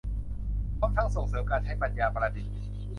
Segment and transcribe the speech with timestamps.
[0.79, 2.55] พร้อมทั้งส่งเสริมการใช้ปัญญาประดิษฐ์